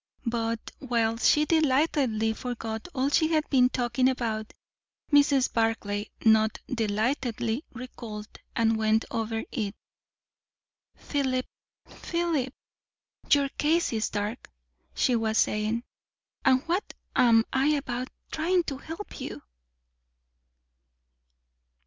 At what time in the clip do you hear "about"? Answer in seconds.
4.09-4.51, 17.67-18.07